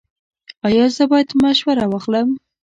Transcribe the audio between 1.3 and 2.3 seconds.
مشوره واخلم؟